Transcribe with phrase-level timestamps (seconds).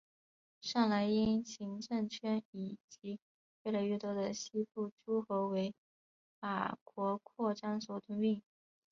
[0.61, 3.19] 上莱茵行政圈以及
[3.61, 5.75] 越来越多的西部诸侯为
[6.39, 8.41] 法国扩张所吞并。